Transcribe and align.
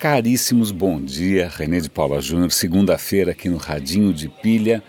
Caríssimos, 0.00 0.70
bom 0.70 0.98
dia. 0.98 1.46
René 1.54 1.78
de 1.78 1.90
Paula 1.90 2.22
Júnior, 2.22 2.50
segunda-feira 2.50 3.32
aqui 3.32 3.50
no 3.50 3.58
Radinho 3.58 4.14
de 4.14 4.30
Pilha. 4.30 4.82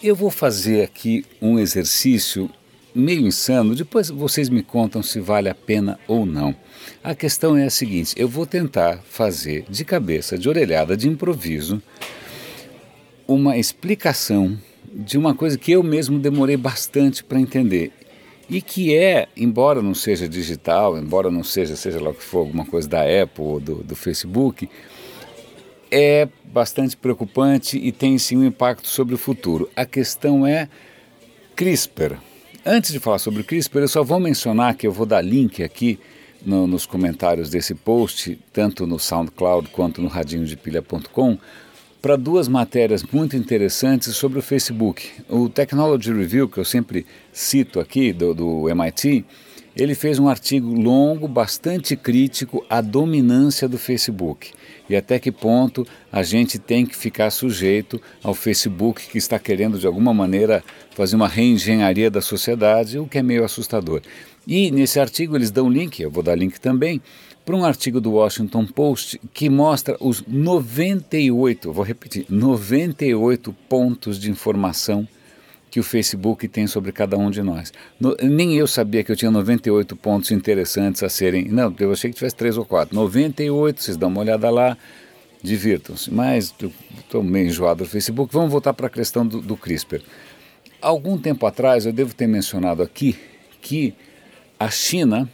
Eu 0.00 0.14
vou 0.14 0.30
fazer 0.30 0.84
aqui 0.84 1.26
um 1.42 1.58
exercício 1.58 2.48
meio 2.94 3.26
insano, 3.26 3.74
depois 3.74 4.10
vocês 4.10 4.48
me 4.48 4.62
contam 4.62 5.02
se 5.02 5.18
vale 5.18 5.48
a 5.48 5.54
pena 5.56 5.98
ou 6.06 6.24
não. 6.24 6.54
A 7.02 7.16
questão 7.16 7.56
é 7.56 7.64
a 7.64 7.70
seguinte: 7.70 8.14
eu 8.16 8.28
vou 8.28 8.46
tentar 8.46 9.00
fazer 9.10 9.64
de 9.68 9.84
cabeça, 9.84 10.38
de 10.38 10.48
orelhada, 10.48 10.96
de 10.96 11.08
improviso, 11.08 11.82
uma 13.26 13.58
explicação 13.58 14.56
de 14.88 15.18
uma 15.18 15.34
coisa 15.34 15.58
que 15.58 15.72
eu 15.72 15.82
mesmo 15.82 16.16
demorei 16.16 16.56
bastante 16.56 17.24
para 17.24 17.40
entender 17.40 17.90
e 18.48 18.60
que 18.60 18.94
é, 18.94 19.28
embora 19.36 19.80
não 19.80 19.94
seja 19.94 20.28
digital, 20.28 20.98
embora 20.98 21.30
não 21.30 21.42
seja, 21.42 21.76
seja 21.76 22.00
lá 22.00 22.10
o 22.10 22.14
que 22.14 22.22
for, 22.22 22.40
alguma 22.40 22.66
coisa 22.66 22.88
da 22.88 23.00
Apple 23.00 23.44
ou 23.44 23.60
do, 23.60 23.76
do 23.76 23.96
Facebook, 23.96 24.68
é 25.90 26.28
bastante 26.44 26.96
preocupante 26.96 27.78
e 27.78 27.92
tem 27.92 28.18
sim 28.18 28.36
um 28.36 28.44
impacto 28.44 28.88
sobre 28.88 29.14
o 29.14 29.18
futuro. 29.18 29.70
A 29.74 29.86
questão 29.86 30.46
é 30.46 30.68
CRISPR. 31.54 32.18
Antes 32.66 32.92
de 32.92 32.98
falar 32.98 33.18
sobre 33.18 33.42
CRISPR, 33.42 33.80
eu 33.80 33.88
só 33.88 34.02
vou 34.02 34.18
mencionar 34.18 34.74
que 34.74 34.86
eu 34.86 34.92
vou 34.92 35.06
dar 35.06 35.20
link 35.20 35.62
aqui 35.62 35.98
no, 36.44 36.66
nos 36.66 36.84
comentários 36.86 37.48
desse 37.48 37.74
post, 37.74 38.38
tanto 38.52 38.86
no 38.86 38.98
SoundCloud 38.98 39.68
quanto 39.68 40.02
no 40.02 40.08
radinhodepilha.com, 40.08 41.38
para 42.04 42.16
duas 42.16 42.48
matérias 42.48 43.02
muito 43.02 43.34
interessantes 43.34 44.14
sobre 44.14 44.38
o 44.38 44.42
Facebook. 44.42 45.10
O 45.26 45.48
Technology 45.48 46.12
Review, 46.12 46.46
que 46.46 46.58
eu 46.58 46.64
sempre 46.64 47.06
cito 47.32 47.80
aqui, 47.80 48.12
do, 48.12 48.34
do 48.34 48.68
MIT, 48.68 49.24
ele 49.74 49.94
fez 49.94 50.18
um 50.18 50.28
artigo 50.28 50.70
longo, 50.74 51.26
bastante 51.26 51.96
crítico 51.96 52.62
à 52.68 52.82
dominância 52.82 53.66
do 53.66 53.78
Facebook 53.78 54.52
e 54.86 54.94
até 54.94 55.18
que 55.18 55.32
ponto 55.32 55.86
a 56.12 56.22
gente 56.22 56.58
tem 56.58 56.84
que 56.84 56.94
ficar 56.94 57.30
sujeito 57.30 57.98
ao 58.22 58.34
Facebook 58.34 59.08
que 59.08 59.16
está 59.16 59.38
querendo 59.38 59.78
de 59.78 59.86
alguma 59.86 60.12
maneira 60.12 60.62
fazer 60.90 61.16
uma 61.16 61.26
reengenharia 61.26 62.10
da 62.10 62.20
sociedade, 62.20 62.98
o 62.98 63.06
que 63.06 63.16
é 63.16 63.22
meio 63.22 63.44
assustador. 63.44 64.02
E 64.46 64.70
nesse 64.70 65.00
artigo 65.00 65.36
eles 65.36 65.50
dão 65.50 65.70
link, 65.70 66.00
eu 66.00 66.10
vou 66.10 66.22
dar 66.22 66.34
link 66.34 66.60
também, 66.60 67.00
para 67.44 67.56
um 67.56 67.64
artigo 67.64 68.00
do 68.00 68.12
Washington 68.12 68.66
Post 68.66 69.20
que 69.32 69.50
mostra 69.50 69.96
os 70.00 70.24
98, 70.26 71.72
vou 71.72 71.84
repetir, 71.84 72.24
98 72.28 73.52
pontos 73.68 74.18
de 74.18 74.30
informação 74.30 75.06
que 75.70 75.80
o 75.80 75.82
Facebook 75.82 76.46
tem 76.46 76.66
sobre 76.68 76.92
cada 76.92 77.18
um 77.18 77.30
de 77.30 77.42
nós. 77.42 77.72
No, 77.98 78.16
nem 78.22 78.54
eu 78.54 78.66
sabia 78.66 79.02
que 79.02 79.10
eu 79.10 79.16
tinha 79.16 79.30
98 79.30 79.96
pontos 79.96 80.30
interessantes 80.30 81.02
a 81.02 81.08
serem. 81.08 81.48
Não, 81.48 81.74
eu 81.80 81.90
achei 81.90 82.10
que 82.10 82.16
tivesse 82.16 82.36
três 82.36 82.56
ou 82.56 82.64
quatro. 82.64 82.94
98, 82.94 83.82
vocês 83.82 83.96
dão 83.96 84.08
uma 84.08 84.20
olhada 84.20 84.48
lá, 84.50 84.78
divirtam-se. 85.42 86.14
Mas 86.14 86.54
estou 86.96 87.24
meio 87.24 87.48
enjoado 87.48 87.82
do 87.82 87.90
Facebook. 87.90 88.32
Vamos 88.32 88.52
voltar 88.52 88.72
para 88.72 88.86
a 88.86 88.90
questão 88.90 89.26
do, 89.26 89.40
do 89.40 89.56
CRISPR. 89.56 90.00
Algum 90.80 91.18
tempo 91.18 91.44
atrás, 91.44 91.86
eu 91.86 91.92
devo 91.92 92.14
ter 92.14 92.28
mencionado 92.28 92.80
aqui 92.80 93.16
que 93.60 93.94
a 94.60 94.70
China 94.70 95.28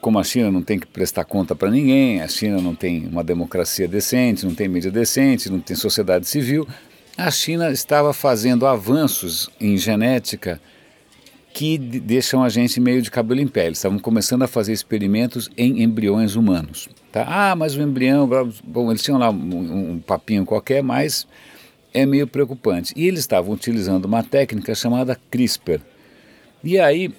como 0.00 0.18
a 0.18 0.24
China 0.24 0.50
não 0.50 0.62
tem 0.62 0.78
que 0.78 0.86
prestar 0.86 1.24
conta 1.24 1.54
para 1.54 1.70
ninguém, 1.70 2.20
a 2.20 2.28
China 2.28 2.60
não 2.60 2.74
tem 2.74 3.06
uma 3.06 3.24
democracia 3.24 3.88
decente, 3.88 4.44
não 4.44 4.54
tem 4.54 4.68
mídia 4.68 4.90
decente, 4.90 5.50
não 5.50 5.60
tem 5.60 5.76
sociedade 5.76 6.26
civil, 6.26 6.66
a 7.16 7.30
China 7.30 7.70
estava 7.70 8.12
fazendo 8.12 8.66
avanços 8.66 9.50
em 9.60 9.76
genética 9.76 10.60
que 11.52 11.76
deixam 11.76 12.44
a 12.44 12.48
gente 12.48 12.78
meio 12.80 13.02
de 13.02 13.10
cabelo 13.10 13.40
em 13.40 13.48
pé. 13.48 13.68
Estavam 13.68 13.98
começando 13.98 14.44
a 14.44 14.46
fazer 14.46 14.72
experimentos 14.72 15.50
em 15.56 15.82
embriões 15.82 16.36
humanos. 16.36 16.88
Tá? 17.10 17.24
Ah, 17.26 17.56
mas 17.56 17.74
o 17.74 17.82
embrião, 17.82 18.28
bom, 18.62 18.92
eles 18.92 19.02
tinham 19.02 19.18
lá 19.18 19.30
um, 19.30 19.94
um 19.94 19.98
papinho 19.98 20.44
qualquer, 20.44 20.82
mas 20.82 21.26
é 21.92 22.06
meio 22.06 22.28
preocupante. 22.28 22.92
E 22.94 23.08
eles 23.08 23.20
estavam 23.20 23.52
utilizando 23.52 24.04
uma 24.04 24.22
técnica 24.22 24.72
chamada 24.74 25.18
CRISPR. 25.30 25.80
E 26.62 26.78
aí 26.78 27.12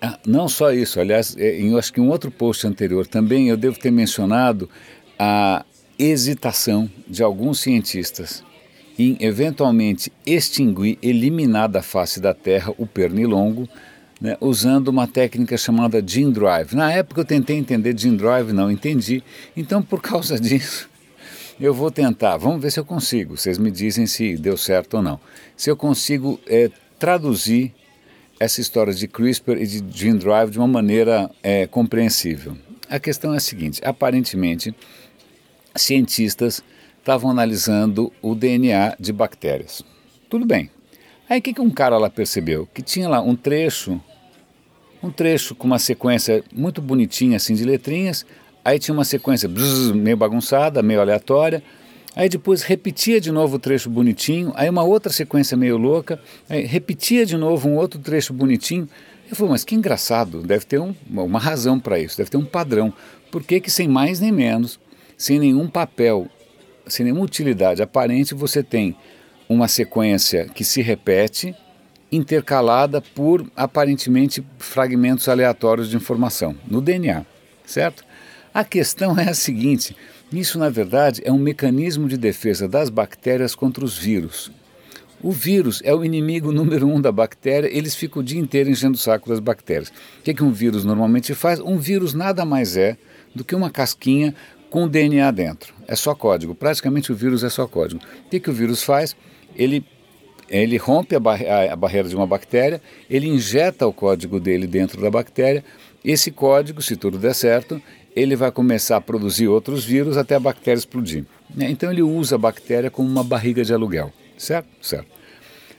ah, 0.00 0.18
não 0.26 0.48
só 0.48 0.72
isso, 0.72 0.98
aliás, 0.98 1.36
é, 1.38 1.60
eu 1.60 1.78
acho 1.78 1.92
que 1.92 2.00
um 2.00 2.08
outro 2.08 2.30
post 2.30 2.66
anterior 2.66 3.06
também 3.06 3.48
eu 3.48 3.56
devo 3.56 3.78
ter 3.78 3.90
mencionado 3.90 4.68
a 5.18 5.64
hesitação 5.98 6.90
de 7.06 7.22
alguns 7.22 7.60
cientistas 7.60 8.42
em 8.98 9.16
eventualmente 9.20 10.10
extinguir, 10.24 10.98
eliminar 11.02 11.68
da 11.68 11.82
face 11.82 12.20
da 12.20 12.32
Terra 12.32 12.72
o 12.78 12.86
pernilongo, 12.86 13.68
né, 14.20 14.36
usando 14.40 14.88
uma 14.88 15.06
técnica 15.06 15.56
chamada 15.56 16.02
gene 16.06 16.32
drive. 16.32 16.74
Na 16.74 16.92
época 16.92 17.20
eu 17.20 17.24
tentei 17.24 17.56
entender 17.56 17.98
gene 17.98 18.16
drive, 18.16 18.52
não 18.52 18.70
entendi. 18.70 19.22
Então, 19.56 19.82
por 19.82 20.00
causa 20.02 20.38
disso, 20.38 20.88
eu 21.58 21.72
vou 21.74 21.90
tentar. 21.90 22.36
Vamos 22.36 22.60
ver 22.62 22.70
se 22.70 22.80
eu 22.80 22.84
consigo. 22.84 23.36
Vocês 23.36 23.58
me 23.58 23.70
dizem 23.70 24.06
se 24.06 24.36
deu 24.36 24.56
certo 24.56 24.98
ou 24.98 25.02
não. 25.02 25.20
Se 25.56 25.70
eu 25.70 25.76
consigo 25.76 26.38
é, 26.46 26.70
traduzir 26.98 27.74
essa 28.40 28.62
história 28.62 28.94
de 28.94 29.06
CRISPR 29.06 29.58
e 29.60 29.66
de 29.66 29.84
gene 29.96 30.18
drive 30.18 30.50
de 30.50 30.58
uma 30.58 30.66
maneira 30.66 31.30
é, 31.42 31.66
compreensível. 31.66 32.56
A 32.88 32.98
questão 32.98 33.34
é 33.34 33.36
a 33.36 33.40
seguinte: 33.40 33.80
aparentemente, 33.84 34.74
cientistas 35.76 36.64
estavam 36.98 37.30
analisando 37.30 38.10
o 38.22 38.34
DNA 38.34 38.96
de 38.98 39.12
bactérias. 39.12 39.82
Tudo 40.28 40.46
bem. 40.46 40.70
Aí 41.28 41.38
o 41.38 41.42
que, 41.42 41.52
que 41.52 41.60
um 41.60 41.70
cara 41.70 41.98
lá 41.98 42.08
percebeu? 42.08 42.66
Que 42.74 42.82
tinha 42.82 43.08
lá 43.08 43.20
um 43.20 43.36
trecho, 43.36 44.00
um 45.02 45.10
trecho 45.10 45.54
com 45.54 45.66
uma 45.66 45.78
sequência 45.78 46.42
muito 46.52 46.80
bonitinha 46.82 47.36
assim 47.36 47.54
de 47.54 47.64
letrinhas, 47.64 48.26
aí 48.64 48.78
tinha 48.78 48.94
uma 48.94 49.04
sequência 49.04 49.48
bzz, 49.48 49.92
meio 49.92 50.16
bagunçada, 50.16 50.82
meio 50.82 51.00
aleatória, 51.00 51.62
Aí 52.14 52.28
depois 52.28 52.62
repetia 52.62 53.20
de 53.20 53.30
novo 53.30 53.56
o 53.56 53.58
trecho 53.58 53.88
bonitinho, 53.88 54.52
aí 54.56 54.68
uma 54.68 54.82
outra 54.82 55.12
sequência 55.12 55.56
meio 55.56 55.76
louca, 55.76 56.20
repetia 56.48 57.24
de 57.24 57.36
novo 57.36 57.68
um 57.68 57.76
outro 57.76 58.00
trecho 58.00 58.32
bonitinho. 58.32 58.88
Eu 59.30 59.36
falei, 59.36 59.52
mas 59.52 59.64
que 59.64 59.76
engraçado, 59.76 60.42
deve 60.42 60.64
ter 60.64 60.80
um, 60.80 60.94
uma 61.08 61.38
razão 61.38 61.78
para 61.78 62.00
isso, 62.00 62.16
deve 62.16 62.30
ter 62.30 62.36
um 62.36 62.44
padrão. 62.44 62.92
Por 63.30 63.44
que, 63.44 63.60
que 63.60 63.70
sem 63.70 63.86
mais 63.86 64.18
nem 64.18 64.32
menos, 64.32 64.80
sem 65.16 65.38
nenhum 65.38 65.68
papel, 65.68 66.26
sem 66.86 67.04
nenhuma 67.04 67.24
utilidade 67.24 67.80
aparente, 67.80 68.34
você 68.34 68.62
tem 68.62 68.96
uma 69.48 69.68
sequência 69.68 70.46
que 70.52 70.64
se 70.64 70.82
repete, 70.82 71.54
intercalada 72.10 73.00
por 73.00 73.46
aparentemente 73.54 74.44
fragmentos 74.58 75.28
aleatórios 75.28 75.88
de 75.88 75.96
informação 75.96 76.56
no 76.66 76.80
DNA, 76.80 77.24
certo? 77.64 78.04
A 78.52 78.64
questão 78.64 79.18
é 79.18 79.28
a 79.28 79.34
seguinte: 79.34 79.96
isso, 80.32 80.58
na 80.58 80.68
verdade, 80.68 81.20
é 81.24 81.32
um 81.32 81.38
mecanismo 81.38 82.08
de 82.08 82.16
defesa 82.16 82.68
das 82.68 82.88
bactérias 82.88 83.54
contra 83.54 83.84
os 83.84 83.98
vírus. 83.98 84.50
O 85.22 85.32
vírus 85.32 85.82
é 85.84 85.94
o 85.94 86.04
inimigo 86.04 86.50
número 86.52 86.86
um 86.86 87.00
da 87.00 87.12
bactéria, 87.12 87.68
eles 87.68 87.94
ficam 87.94 88.22
o 88.22 88.24
dia 88.24 88.40
inteiro 88.40 88.70
enchendo 88.70 88.94
o 88.94 89.00
saco 89.00 89.28
das 89.28 89.40
bactérias. 89.40 89.88
O 89.88 90.22
que, 90.22 90.30
é 90.30 90.34
que 90.34 90.44
um 90.44 90.52
vírus 90.52 90.84
normalmente 90.84 91.34
faz? 91.34 91.60
Um 91.60 91.78
vírus 91.78 92.14
nada 92.14 92.44
mais 92.44 92.76
é 92.76 92.96
do 93.34 93.44
que 93.44 93.54
uma 93.54 93.70
casquinha 93.70 94.34
com 94.70 94.88
DNA 94.88 95.30
dentro. 95.32 95.74
É 95.86 95.96
só 95.96 96.14
código. 96.14 96.54
Praticamente 96.54 97.10
o 97.12 97.14
vírus 97.14 97.42
é 97.42 97.50
só 97.50 97.66
código. 97.66 98.00
O 98.26 98.30
que, 98.30 98.36
é 98.36 98.40
que 98.40 98.48
o 98.48 98.52
vírus 98.52 98.82
faz? 98.82 99.16
Ele, 99.56 99.84
ele 100.48 100.76
rompe 100.76 101.16
a, 101.16 101.20
bar 101.20 101.40
a, 101.42 101.72
a 101.72 101.76
barreira 101.76 102.08
de 102.08 102.14
uma 102.14 102.26
bactéria, 102.26 102.80
ele 103.10 103.26
injeta 103.26 103.86
o 103.86 103.92
código 103.92 104.38
dele 104.38 104.66
dentro 104.66 105.02
da 105.02 105.10
bactéria. 105.10 105.64
Esse 106.02 106.30
código, 106.30 106.80
se 106.80 106.96
tudo 106.96 107.18
der 107.18 107.34
certo, 107.34 107.82
ele 108.14 108.36
vai 108.36 108.50
começar 108.50 108.96
a 108.96 109.00
produzir 109.00 109.48
outros 109.48 109.84
vírus 109.84 110.16
até 110.16 110.34
a 110.34 110.40
bactéria 110.40 110.78
explodir. 110.78 111.24
Né? 111.54 111.70
Então 111.70 111.90
ele 111.90 112.02
usa 112.02 112.34
a 112.34 112.38
bactéria 112.38 112.90
como 112.90 113.08
uma 113.08 113.24
barriga 113.24 113.64
de 113.64 113.72
aluguel, 113.72 114.12
certo? 114.36 114.68
Certo. 114.80 115.06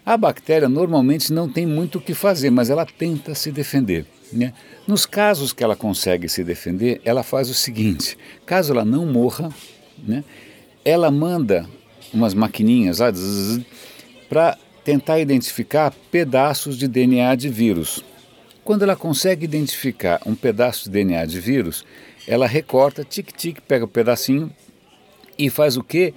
A 0.06 0.18
bactéria 0.18 0.68
normalmente 0.68 1.32
não 1.32 1.48
tem 1.48 1.66
muito 1.66 2.00
o 2.00 2.02
que 2.02 2.14
fazer, 2.14 2.50
mas 2.50 2.70
ela 2.70 2.86
tenta 2.86 3.36
se 3.36 3.52
defender. 3.52 4.06
Né? 4.34 4.54
Nos 4.88 5.06
casos 5.06 5.54
que 5.54 5.64
ela 5.64 5.76
consegue 5.76 6.28
se 6.28 6.44
defender, 6.44 7.02
ela 7.04 7.22
faz 7.22 7.50
o 7.50 7.54
seguinte: 7.54 8.18
caso 8.46 8.74
ela 8.74 8.86
não 8.86 9.06
morra, 9.06 9.50
né, 10.02 10.24
ela 10.84 11.12
manda 11.12 11.70
umas 12.14 12.34
maquininhas 12.34 13.00
lá 13.00 13.12
para 14.28 14.58
tentar 14.84 15.20
identificar 15.20 15.94
pedaços 16.10 16.78
de 16.78 16.88
DNA 16.88 17.36
de 17.36 17.50
vírus. 17.50 18.04
Quando 18.64 18.84
ela 18.84 18.96
consegue 18.96 19.46
identificar 19.46 20.22
um 20.26 20.36
pedaço 20.36 20.86
de 20.86 20.92
DNA 20.92 21.26
de 21.26 21.40
vírus, 21.40 21.84
ela 22.28 22.46
recorta, 22.46 23.04
tic-tic, 23.04 23.60
pega 23.62 23.86
o 23.86 23.88
um 23.88 23.92
pedacinho 23.92 24.52
e 25.38 25.50
faz 25.50 25.78
o 25.78 25.84
quê? 25.84 26.14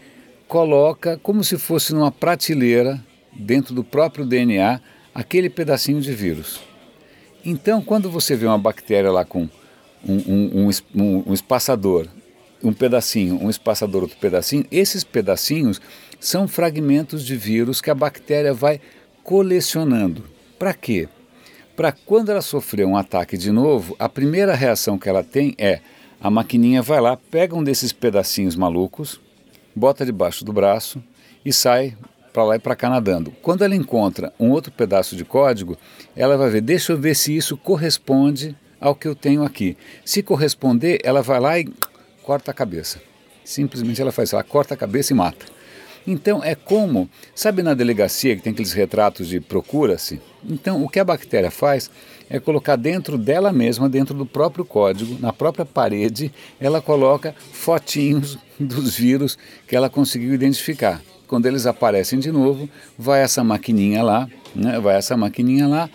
Coloca 0.47 1.19
como 1.23 1.43
se 1.43 1.57
fosse 1.57 1.95
numa 1.95 2.13
prateleira, 2.13 3.03
dentro 3.33 3.75
do 3.75 3.83
próprio 3.83 4.27
DNA, 4.27 4.81
aquele 5.15 5.49
pedacinho 5.49 6.01
de 6.01 6.13
vírus. 6.13 6.61
Então, 7.45 7.83
quando 7.83 8.11
você 8.11 8.37
vê 8.37 8.47
uma 8.47 8.59
bactéria 8.59 9.11
lá 9.11 9.25
com 9.25 9.49
um, 10.07 10.17
um, 10.17 10.71
um, 10.95 11.25
um 11.27 11.33
espaçador, 11.33 12.07
um 12.63 12.73
pedacinho, 12.73 13.43
um 13.43 13.51
espaçador, 13.51 14.03
outro 14.03 14.19
pedacinho, 14.19 14.67
esses 14.71 15.03
pedacinhos 15.03 15.81
são 16.21 16.47
fragmentos 16.47 17.25
de 17.25 17.37
vírus 17.37 17.81
que 17.81 17.91
a 17.91 17.95
bactéria 17.95 18.53
vai 18.53 18.81
colecionando. 19.23 20.25
Para 20.59 20.73
quê? 20.73 21.09
Para 21.77 21.91
quando 21.91 22.31
ela 22.31 22.41
sofrer 22.41 22.87
um 22.87 22.97
ataque 22.97 23.37
de 23.37 23.51
novo, 23.51 23.97
a 23.99 24.09
primeira 24.09 24.55
reação 24.55 24.97
que 24.97 25.09
ela 25.09 25.25
tem 25.25 25.55
é 25.59 25.81
a 26.21 26.31
maquininha 26.31 26.81
vai 26.81 27.01
lá, 27.01 27.17
pega 27.17 27.57
um 27.57 27.65
desses 27.65 27.93
pedacinhos 27.93 28.55
malucos, 28.55 29.21
bota 29.75 30.07
debaixo 30.07 30.45
do 30.45 30.53
braço 30.53 31.03
e 31.45 31.53
sai 31.53 31.97
para 32.33 32.45
lá 32.45 32.57
e 32.57 32.61
para 32.61 32.77
cá 32.77 32.89
nadando. 32.89 33.33
Quando 33.43 33.65
ela 33.65 33.75
encontra 33.75 34.33
um 34.39 34.51
outro 34.51 34.71
pedaço 34.71 35.17
de 35.17 35.25
código, 35.25 35.77
ela 36.15 36.37
vai 36.37 36.49
ver, 36.49 36.61
deixa 36.61 36.93
eu 36.93 36.99
ver 36.99 37.17
se 37.17 37.37
isso 37.37 37.57
corresponde 37.57 38.57
ao 38.81 38.95
que 38.95 39.09
eu 39.09 39.15
tenho 39.15 39.43
aqui. 39.43 39.77
Se 40.05 40.23
corresponder, 40.23 41.01
ela 41.03 41.23
vai 41.23 41.41
lá 41.41 41.59
e 41.59 41.69
corta 42.23 42.53
a 42.53 42.55
cabeça. 42.55 43.01
Simplesmente 43.45 44.01
ela 44.01 44.13
faz, 44.13 44.33
ela 44.33 44.45
corta 44.45 44.75
a 44.75 44.77
cabeça 44.77 45.13
e 45.13 45.17
mata. 45.17 45.54
Então 46.07 46.43
é 46.45 46.55
como, 46.55 47.09
sabe 47.35 47.63
na 47.63 47.73
delegacia 47.73 48.37
que 48.37 48.43
tem 48.43 48.53
aqueles 48.53 48.73
retratos 48.73 49.27
de 49.27 49.41
procura-se? 49.41 50.21
Então 50.49 50.85
o 50.85 50.89
que 50.89 51.01
a 51.01 51.05
bactéria 51.05 51.51
faz 51.51 51.91
é 52.29 52.39
colocar 52.39 52.77
dentro 52.77 53.17
dela 53.17 53.53
mesma, 53.53 53.89
dentro 53.89 54.15
do 54.15 54.27
próprio 54.27 54.65
código, 54.65 55.19
na 55.21 55.33
própria 55.33 55.65
parede, 55.65 56.33
ela 56.61 56.81
coloca 56.81 57.35
fotinhos 57.53 58.39
dos 58.59 58.97
vírus 58.97 59.39
que 59.67 59.77
ela 59.77 59.89
conseguiu 59.89 60.35
identificar. 60.35 61.01
Quando 61.27 61.47
eles 61.47 61.67
aparecem 61.67 62.19
de 62.19 62.31
novo, 62.31 62.69
vai 62.99 63.23
essa 63.23 63.43
maquininha 63.43 64.03
lá, 64.03 64.29
né? 64.55 64.79
vai 64.79 64.97
essa 64.97 65.17
maquininha 65.17 65.67
lá, 65.67 65.89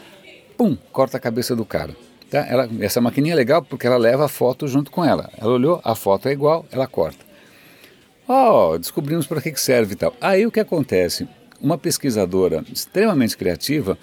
pum, 0.58 0.76
corta 0.92 1.18
a 1.18 1.20
cabeça 1.20 1.56
do 1.56 1.64
cara. 1.64 1.96
Tá? 2.30 2.46
Ela, 2.48 2.70
essa 2.80 3.00
maquininha 3.00 3.34
é 3.34 3.36
legal 3.36 3.62
porque 3.62 3.88
ela 3.88 3.98
leva 3.98 4.26
a 4.26 4.28
foto 4.28 4.68
junto 4.68 4.92
com 4.92 5.04
ela. 5.06 5.30
Ela 5.38 5.54
olhou, 5.54 5.80
a 5.84 5.96
foto 5.96 6.28
é 6.28 6.32
igual, 6.32 6.66
ela 6.72 6.88
corta. 6.88 7.29
Oh, 8.32 8.78
descobrimos 8.78 9.26
para 9.26 9.42
que 9.42 9.60
serve 9.60 9.94
e 9.94 9.96
tal. 9.96 10.16
Aí 10.22 10.46
o 10.46 10.52
que 10.52 10.60
acontece? 10.60 11.28
Uma 11.60 11.80
pesquisadora 11.80 12.64
extremamente 12.72 13.36
criativa 13.36 13.98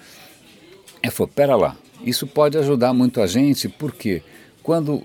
é, 1.01 1.09
falou: 1.09 1.31
pera 1.33 1.55
lá, 1.55 1.77
isso 2.03 2.27
pode 2.27 2.57
ajudar 2.57 2.93
muito 2.93 3.21
a 3.21 3.25
gente, 3.25 3.69
porque 3.69 4.21
quando 4.61 5.01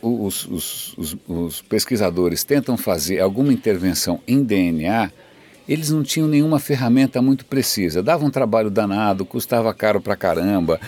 os, 0.00 0.46
os, 0.46 0.96
os, 0.96 1.16
os 1.26 1.62
pesquisadores 1.62 2.44
tentam 2.44 2.76
fazer 2.76 3.18
alguma 3.18 3.52
intervenção 3.52 4.20
em 4.24 4.40
DNA, 4.44 5.10
eles 5.68 5.90
não 5.90 6.04
tinham 6.04 6.28
nenhuma 6.28 6.60
ferramenta 6.60 7.20
muito 7.20 7.44
precisa. 7.46 8.04
Dava 8.04 8.24
um 8.24 8.30
trabalho 8.30 8.70
danado, 8.70 9.24
custava 9.24 9.74
caro 9.74 10.00
pra 10.00 10.14
caramba. 10.14 10.80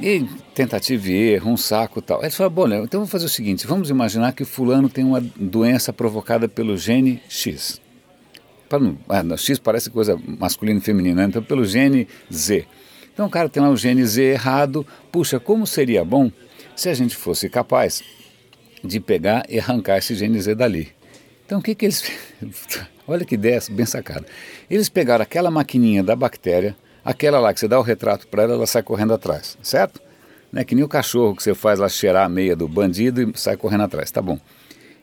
E 0.00 0.24
tentativa 0.54 1.08
e 1.08 1.32
erro, 1.32 1.50
um 1.50 1.56
saco 1.56 2.00
tal. 2.00 2.20
Eles 2.22 2.34
falaram, 2.36 2.54
bom, 2.54 2.68
então 2.68 3.00
vamos 3.00 3.10
fazer 3.10 3.26
o 3.26 3.28
seguinte, 3.28 3.66
vamos 3.66 3.90
imaginar 3.90 4.32
que 4.32 4.44
fulano 4.44 4.88
tem 4.88 5.04
uma 5.04 5.20
doença 5.20 5.92
provocada 5.92 6.48
pelo 6.48 6.76
gene 6.76 7.20
X. 7.28 7.80
Para 8.68 8.78
não, 8.78 8.98
ah, 9.08 9.36
X 9.36 9.58
parece 9.58 9.90
coisa 9.90 10.20
masculina 10.38 10.78
e 10.78 10.82
feminina, 10.82 11.22
né? 11.22 11.28
então 11.28 11.42
pelo 11.42 11.64
gene 11.64 12.06
Z. 12.32 12.66
Então 13.12 13.26
o 13.26 13.30
cara 13.30 13.48
tem 13.48 13.62
lá 13.62 13.70
o 13.70 13.76
gene 13.76 14.04
Z 14.04 14.22
errado. 14.22 14.86
Puxa, 15.10 15.40
como 15.40 15.66
seria 15.66 16.04
bom 16.04 16.30
se 16.76 16.88
a 16.88 16.94
gente 16.94 17.16
fosse 17.16 17.48
capaz 17.48 18.02
de 18.84 19.00
pegar 19.00 19.44
e 19.48 19.58
arrancar 19.58 19.98
esse 19.98 20.14
gene 20.14 20.40
Z 20.40 20.54
dali. 20.54 20.88
Então 21.44 21.58
o 21.58 21.62
que, 21.62 21.74
que 21.74 21.86
eles... 21.86 22.04
Olha 23.08 23.24
que 23.24 23.34
ideia 23.34 23.58
bem 23.70 23.86
sacada. 23.86 24.26
Eles 24.68 24.88
pegaram 24.90 25.22
aquela 25.22 25.50
maquininha 25.50 26.04
da 26.04 26.14
bactéria, 26.14 26.76
Aquela 27.08 27.38
lá 27.38 27.54
que 27.54 27.60
você 27.60 27.66
dá 27.66 27.78
o 27.78 27.82
retrato 27.82 28.28
para 28.28 28.42
ela, 28.42 28.52
ela 28.52 28.66
sai 28.66 28.82
correndo 28.82 29.14
atrás, 29.14 29.56
certo? 29.62 29.98
Né? 30.52 30.62
Que 30.62 30.74
nem 30.74 30.84
o 30.84 30.88
cachorro 30.88 31.34
que 31.34 31.42
você 31.42 31.54
faz 31.54 31.78
lá 31.78 31.88
cheirar 31.88 32.26
a 32.26 32.28
meia 32.28 32.54
do 32.54 32.68
bandido 32.68 33.22
e 33.22 33.32
sai 33.34 33.56
correndo 33.56 33.84
atrás, 33.84 34.10
tá 34.10 34.20
bom. 34.20 34.38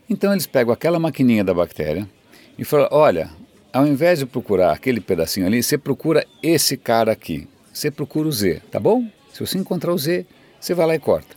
Então 0.08 0.30
eles 0.30 0.46
pegam 0.46 0.72
aquela 0.72 1.00
maquininha 1.00 1.42
da 1.42 1.52
bactéria 1.52 2.08
e 2.56 2.64
falam: 2.64 2.86
olha, 2.92 3.28
ao 3.72 3.84
invés 3.84 4.20
de 4.20 4.26
procurar 4.26 4.70
aquele 4.70 5.00
pedacinho 5.00 5.48
ali, 5.48 5.60
você 5.60 5.76
procura 5.76 6.24
esse 6.40 6.76
cara 6.76 7.10
aqui. 7.10 7.48
Você 7.72 7.90
procura 7.90 8.28
o 8.28 8.32
Z, 8.32 8.62
tá 8.70 8.78
bom? 8.78 9.04
Se 9.32 9.40
você 9.40 9.58
encontrar 9.58 9.92
o 9.92 9.98
Z, 9.98 10.24
você 10.60 10.74
vai 10.74 10.86
lá 10.86 10.94
e 10.94 11.00
corta. 11.00 11.34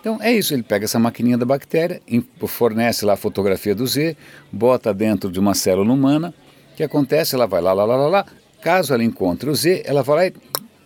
Então 0.00 0.16
é 0.22 0.32
isso, 0.32 0.54
ele 0.54 0.62
pega 0.62 0.86
essa 0.86 0.98
maquininha 0.98 1.36
da 1.36 1.44
bactéria, 1.44 2.00
fornece 2.46 3.04
lá 3.04 3.12
a 3.12 3.16
fotografia 3.18 3.74
do 3.74 3.86
Z, 3.86 4.16
bota 4.50 4.94
dentro 4.94 5.30
de 5.30 5.38
uma 5.38 5.52
célula 5.52 5.92
humana, 5.92 6.32
o 6.72 6.76
que 6.76 6.82
acontece? 6.82 7.34
Ela 7.34 7.46
vai 7.46 7.60
lá, 7.60 7.74
lá, 7.74 7.84
lá, 7.84 7.96
lá, 7.96 8.08
lá 8.08 8.26
Caso 8.60 8.92
ela 8.92 9.04
encontre 9.04 9.48
o 9.48 9.54
Z, 9.54 9.82
ela 9.84 10.02
vai 10.02 10.16
lá 10.16 10.26
e 10.26 10.32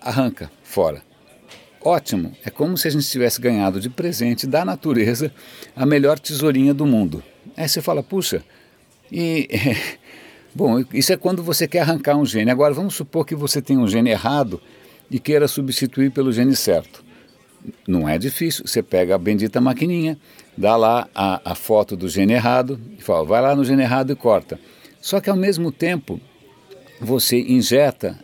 arranca 0.01 0.51
fora. 0.63 1.03
Ótimo, 1.85 2.33
é 2.45 2.51
como 2.51 2.79
se 2.79 2.87
a 2.87 2.91
gente 2.91 3.09
tivesse 3.09 3.41
ganhado 3.41 3.81
de 3.81 3.91
presente 3.91 4.47
da 4.47 4.65
natureza 4.65 5.33
a 5.75 5.85
melhor 5.85 6.19
tesourinha 6.19 6.73
do 6.73 6.87
mundo. 6.87 7.23
Aí 7.57 7.69
você 7.69 7.81
fala, 7.81 8.03
puxa, 8.03 8.45
e. 9.11 9.49
bom, 10.55 10.85
isso 10.93 11.13
é 11.13 11.17
quando 11.17 11.43
você 11.43 11.67
quer 11.67 11.81
arrancar 11.81 12.17
um 12.17 12.25
gene. 12.25 12.51
Agora, 12.51 12.73
vamos 12.73 12.95
supor 12.95 13.27
que 13.27 13.35
você 13.35 13.61
tem 13.61 13.79
um 13.79 13.89
gene 13.89 14.11
errado 14.11 14.61
e 15.11 15.19
queira 15.19 15.49
substituir 15.49 16.11
pelo 16.11 16.33
gene 16.33 16.55
certo. 16.55 17.05
Não 17.87 18.09
é 18.09 18.19
difícil, 18.19 18.65
você 18.67 18.83
pega 18.83 19.15
a 19.15 19.19
bendita 19.19 19.61
maquininha, 19.61 20.19
dá 20.57 20.77
lá 20.77 21.09
a, 21.15 21.53
a 21.53 21.55
foto 21.55 21.97
do 21.97 22.09
gene 22.09 22.33
errado 22.33 22.81
e 22.99 23.03
fala, 23.03 23.25
vai 23.25 23.41
lá 23.41 23.55
no 23.55 23.65
gene 23.65 23.83
errado 23.83 24.13
e 24.13 24.17
corta. 24.17 24.59
Só 25.01 25.21
que 25.21 25.31
ao 25.31 25.37
mesmo 25.37 25.71
tempo, 25.71 26.21
você 27.05 27.41
injeta, 27.41 28.19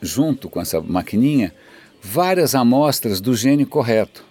junto 0.00 0.48
com 0.48 0.60
essa 0.60 0.80
maquininha, 0.80 1.54
várias 2.02 2.54
amostras 2.54 3.20
do 3.20 3.34
gene 3.34 3.64
correto. 3.64 4.24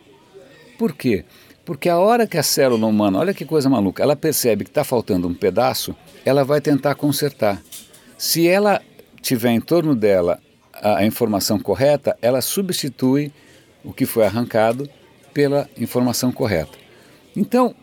Por 0.78 0.94
quê? 0.94 1.26
Porque 1.66 1.90
a 1.90 1.98
hora 1.98 2.26
que 2.26 2.38
a 2.38 2.44
célula 2.44 2.88
humana, 2.88 3.20
olha 3.20 3.34
que 3.34 3.46
coisa 3.46 3.70
maluca, 3.70 4.02
ela 4.02 4.16
percebe 4.16 4.64
que 4.64 4.70
está 4.70 4.84
faltando 4.84 5.28
um 5.28 5.34
pedaço, 5.34 5.96
ela 6.26 6.44
vai 6.44 6.62
tentar 6.62 6.96
consertar. 6.96 7.62
Se 8.18 8.48
ela 8.48 8.82
tiver 9.22 9.52
em 9.52 9.60
torno 9.60 9.94
dela 9.94 10.40
a, 10.74 11.00
a 11.00 11.06
informação 11.06 11.60
correta, 11.60 12.18
ela 12.22 12.42
substitui 12.42 13.32
o 13.84 13.92
que 13.92 14.06
foi 14.06 14.26
arrancado 14.26 14.90
pela 15.34 15.70
informação 15.78 16.32
correta. 16.32 16.78
Então, 17.36 17.76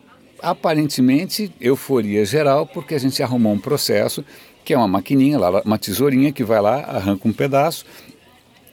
aparentemente, 0.43 1.52
euforia 1.61 2.25
geral, 2.25 2.67
porque 2.67 2.94
a 2.94 2.99
gente 2.99 3.23
arrumou 3.23 3.52
um 3.52 3.58
processo 3.58 4.25
que 4.64 4.72
é 4.72 4.78
uma 4.78 4.88
maquininha, 4.88 5.38
lá, 5.38 5.62
uma 5.62 5.78
tesourinha 5.78 6.32
que 6.32 6.43
vai 6.43 6.61
lá, 6.61 6.76
arranca 6.76 7.28
um 7.28 7.32
pedaço. 7.32 7.84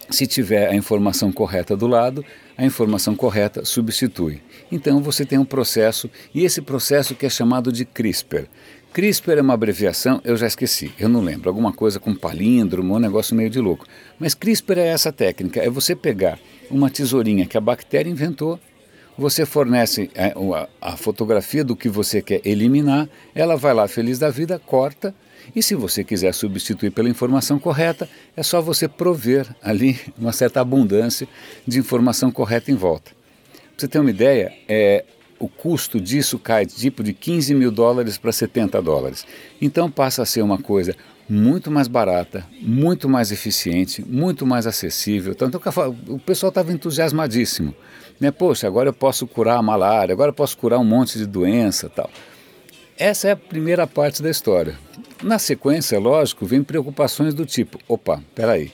Se 0.09 0.27
tiver 0.27 0.67
a 0.67 0.75
informação 0.75 1.31
correta 1.31 1.75
do 1.75 1.87
lado, 1.87 2.25
a 2.57 2.65
informação 2.65 3.15
correta 3.15 3.63
substitui. 3.63 4.41
Então 4.71 5.01
você 5.01 5.25
tem 5.25 5.39
um 5.39 5.45
processo, 5.45 6.09
e 6.33 6.43
esse 6.43 6.61
processo 6.61 7.15
que 7.15 7.25
é 7.25 7.29
chamado 7.29 7.71
de 7.71 7.85
CRISPR. 7.85 8.47
CRISPR 8.93 9.37
é 9.37 9.41
uma 9.41 9.53
abreviação, 9.53 10.19
eu 10.25 10.35
já 10.35 10.47
esqueci, 10.47 10.91
eu 10.99 11.07
não 11.07 11.21
lembro, 11.21 11.49
alguma 11.49 11.71
coisa 11.71 11.97
com 11.97 12.13
palíndromo, 12.13 12.95
um 12.95 12.99
negócio 12.99 13.35
meio 13.35 13.49
de 13.49 13.59
louco. 13.59 13.85
Mas 14.19 14.33
CRISPR 14.33 14.79
é 14.79 14.87
essa 14.87 15.13
técnica, 15.13 15.61
é 15.61 15.69
você 15.69 15.95
pegar 15.95 16.37
uma 16.69 16.89
tesourinha 16.89 17.45
que 17.45 17.57
a 17.57 17.61
bactéria 17.61 18.09
inventou, 18.09 18.59
você 19.17 19.45
fornece 19.45 20.09
a, 20.15 20.21
é, 20.21 20.33
a, 20.81 20.91
a 20.93 20.97
fotografia 20.97 21.63
do 21.63 21.75
que 21.75 21.87
você 21.87 22.21
quer 22.21 22.41
eliminar, 22.43 23.07
ela 23.33 23.55
vai 23.55 23.73
lá 23.73 23.87
feliz 23.87 24.19
da 24.19 24.29
vida, 24.29 24.59
corta, 24.59 25.15
e 25.55 25.61
se 25.61 25.75
você 25.75 26.03
quiser 26.03 26.33
substituir 26.33 26.91
pela 26.91 27.09
informação 27.09 27.59
correta, 27.59 28.09
é 28.35 28.43
só 28.43 28.61
você 28.61 28.87
prover 28.87 29.47
ali 29.61 29.99
uma 30.17 30.31
certa 30.31 30.61
abundância 30.61 31.27
de 31.67 31.79
informação 31.79 32.31
correta 32.31 32.71
em 32.71 32.75
volta. 32.75 33.11
Para 33.51 33.59
você 33.77 33.87
ter 33.87 33.99
uma 33.99 34.09
ideia, 34.09 34.53
é, 34.67 35.03
o 35.39 35.47
custo 35.47 35.99
disso 35.99 36.37
cai 36.37 36.65
tipo 36.65 37.03
de 37.03 37.13
15 37.13 37.55
mil 37.55 37.71
dólares 37.71 38.17
para 38.17 38.31
70 38.31 38.81
dólares. 38.81 39.25
Então 39.59 39.89
passa 39.89 40.21
a 40.21 40.25
ser 40.25 40.41
uma 40.41 40.57
coisa 40.57 40.95
muito 41.27 41.71
mais 41.71 41.87
barata, 41.87 42.45
muito 42.61 43.09
mais 43.09 43.31
eficiente, 43.31 44.03
muito 44.07 44.45
mais 44.45 44.67
acessível. 44.67 45.33
Então 45.33 45.49
o 46.07 46.19
pessoal 46.19 46.49
estava 46.49 46.71
entusiasmadíssimo. 46.71 47.73
Né? 48.19 48.29
Poxa, 48.29 48.67
agora 48.67 48.89
eu 48.89 48.93
posso 48.93 49.25
curar 49.25 49.57
a 49.57 49.61
malária, 49.63 50.13
agora 50.13 50.29
eu 50.29 50.33
posso 50.33 50.57
curar 50.57 50.77
um 50.77 50.83
monte 50.83 51.17
de 51.17 51.25
doença 51.25 51.89
tal. 51.89 52.09
Essa 52.97 53.29
é 53.29 53.31
a 53.31 53.35
primeira 53.35 53.87
parte 53.87 54.21
da 54.21 54.29
história. 54.29 54.77
Na 55.23 55.37
sequência, 55.37 55.99
lógico, 55.99 56.45
vem 56.45 56.63
preocupações 56.63 57.33
do 57.33 57.45
tipo: 57.45 57.79
opa, 57.87 58.23
peraí, 58.33 58.71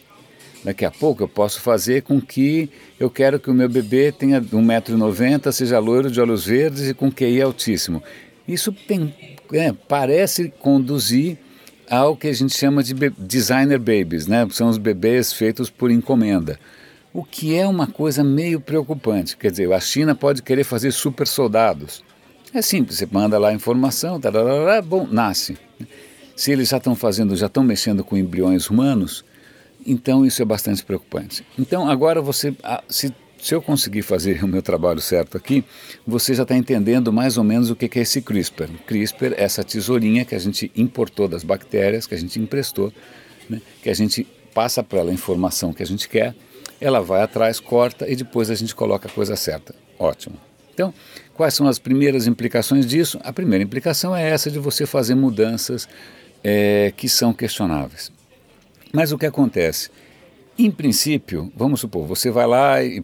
daqui 0.63 0.85
a 0.85 0.91
pouco 0.91 1.23
eu 1.23 1.27
posso 1.27 1.59
fazer 1.59 2.03
com 2.03 2.21
que 2.21 2.69
eu 2.99 3.09
quero 3.09 3.39
que 3.39 3.49
o 3.49 3.53
meu 3.53 3.67
bebê 3.67 4.11
tenha 4.11 4.41
1,90m, 4.41 5.51
seja 5.51 5.77
loiro 5.79 6.09
de 6.09 6.21
olhos 6.21 6.45
verdes 6.45 6.87
e 6.87 6.93
com 6.93 7.11
QI 7.11 7.41
altíssimo. 7.41 8.01
Isso 8.47 8.71
tem, 8.71 9.13
é, 9.51 9.73
parece 9.73 10.49
conduzir 10.59 11.37
ao 11.89 12.15
que 12.15 12.27
a 12.27 12.33
gente 12.33 12.57
chama 12.57 12.81
de 12.81 12.93
designer 13.17 13.79
babies, 13.79 14.27
né? 14.27 14.47
são 14.51 14.69
os 14.69 14.77
bebês 14.77 15.33
feitos 15.33 15.69
por 15.69 15.91
encomenda. 15.91 16.59
O 17.13 17.23
que 17.23 17.57
é 17.57 17.65
uma 17.65 17.87
coisa 17.87 18.23
meio 18.23 18.59
preocupante. 18.59 19.35
Quer 19.35 19.51
dizer, 19.51 19.71
a 19.71 19.79
China 19.79 20.13
pode 20.13 20.43
querer 20.43 20.63
fazer 20.63 20.91
super 20.91 21.25
soldados. 21.25 22.03
É 22.53 22.61
simples, 22.61 22.97
você 22.97 23.07
manda 23.09 23.37
lá 23.37 23.49
a 23.49 23.53
informação, 23.53 24.19
tarará, 24.19 24.81
bom, 24.81 25.07
nasce. 25.09 25.57
Se 26.37 26.51
eles 26.51 26.69
já 26.69 26.77
estão 26.77 26.95
fazendo, 26.95 27.35
já 27.35 27.47
estão 27.47 27.63
mexendo 27.63 28.03
com 28.03 28.15
embriões 28.15 28.69
humanos, 28.69 29.25
então 29.83 30.23
isso 30.23 30.39
é 30.39 30.45
bastante 30.45 30.85
preocupante. 30.85 31.43
Então 31.57 31.89
agora 31.89 32.21
você, 32.21 32.55
se, 32.87 33.11
se 33.41 33.55
eu 33.55 33.61
conseguir 33.61 34.03
fazer 34.03 34.41
o 34.45 34.47
meu 34.47 34.61
trabalho 34.61 35.01
certo 35.01 35.35
aqui, 35.35 35.65
você 36.05 36.35
já 36.35 36.43
está 36.43 36.55
entendendo 36.55 37.11
mais 37.11 37.39
ou 37.39 37.43
menos 37.43 37.71
o 37.71 37.75
que 37.75 37.97
é 37.97 38.03
esse 38.03 38.21
CRISPR. 38.21 38.69
CRISPR 38.85 39.33
é 39.35 39.43
essa 39.43 39.63
tesourinha 39.63 40.23
que 40.23 40.35
a 40.35 40.39
gente 40.39 40.71
importou 40.75 41.27
das 41.27 41.43
bactérias, 41.43 42.05
que 42.05 42.13
a 42.13 42.19
gente 42.19 42.39
emprestou, 42.39 42.93
né, 43.49 43.59
que 43.81 43.89
a 43.89 43.95
gente 43.95 44.23
passa 44.53 44.83
para 44.83 44.99
ela 44.99 45.09
a 45.09 45.13
informação 45.13 45.73
que 45.73 45.81
a 45.81 45.87
gente 45.87 46.07
quer, 46.07 46.35
ela 46.79 47.01
vai 47.01 47.23
atrás, 47.23 47.59
corta 47.59 48.07
e 48.07 48.15
depois 48.15 48.51
a 48.51 48.55
gente 48.55 48.75
coloca 48.75 49.07
a 49.07 49.11
coisa 49.11 49.35
certa. 49.35 49.73
Ótimo. 49.97 50.37
Então, 50.71 50.93
quais 51.33 51.55
são 51.55 51.67
as 51.67 51.79
primeiras 51.79 52.27
implicações 52.27 52.85
disso? 52.85 53.19
A 53.23 53.33
primeira 53.33 53.63
implicação 53.63 54.15
é 54.15 54.29
essa 54.29 54.51
de 54.51 54.59
você 54.59 54.85
fazer 54.85 55.15
mudanças 55.15 55.89
é, 56.43 56.93
que 56.95 57.07
são 57.09 57.33
questionáveis. 57.33 58.11
Mas 58.93 59.11
o 59.11 59.17
que 59.17 59.25
acontece? 59.25 59.89
Em 60.57 60.71
princípio, 60.71 61.51
vamos 61.55 61.81
supor, 61.81 62.07
você 62.07 62.31
vai 62.31 62.47
lá 62.47 62.83
e 62.83 63.03